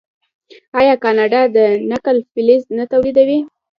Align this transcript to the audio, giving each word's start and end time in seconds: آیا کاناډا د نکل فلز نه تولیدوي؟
آیا 0.79 0.95
کاناډا 1.03 1.41
د 1.55 1.57
نکل 1.91 2.17
فلز 2.31 2.63
نه 2.77 2.83
تولیدوي؟ 2.91 3.39